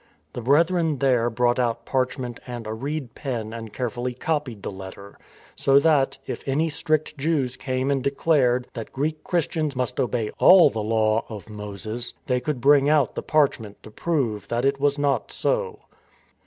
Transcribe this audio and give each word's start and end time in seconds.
The 0.33 0.41
Brethren 0.41 0.97
there 0.97 1.29
brought 1.29 1.59
out 1.59 1.85
parchment 1.85 2.39
and 2.47 2.65
a 2.65 2.73
reed 2.73 3.13
pen 3.13 3.53
and 3.53 3.71
carefully 3.71 4.15
copied 4.15 4.63
the 4.63 4.71
letter, 4.71 5.15
so 5.55 5.77
that, 5.77 6.17
if 6.25 6.41
any 6.47 6.69
strict 6.69 7.19
Jews 7.19 7.55
came 7.55 7.91
and 7.91 8.03
declared 8.03 8.67
that 8.73 8.87
the 8.87 8.91
Greek 8.93 9.23
Christians 9.23 9.75
must 9.75 9.99
obey 9.99 10.31
all 10.39 10.71
the 10.71 10.81
Law 10.81 11.23
of 11.29 11.49
Moses, 11.51 12.13
they 12.25 12.39
could 12.39 12.59
bring 12.59 12.89
out 12.89 13.13
the 13.13 13.21
parchment 13.21 13.83
to 13.83 13.91
prove 13.91 14.47
that 14.47 14.65
it 14.65 14.79
was 14.79 14.97
not 14.97 15.31
so. 15.31 15.81